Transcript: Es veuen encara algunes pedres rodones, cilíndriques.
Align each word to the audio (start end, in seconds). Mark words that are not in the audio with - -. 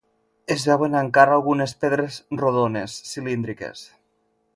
Es 0.53 0.63
veuen 0.69 0.95
encara 1.01 1.35
algunes 1.39 1.75
pedres 1.83 2.17
rodones, 2.41 2.97
cilíndriques. 3.11 3.85